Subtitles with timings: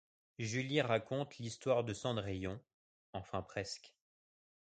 [0.39, 2.59] Julie raconte l'histoire de Cendrillon…
[3.13, 3.93] Enfin presque.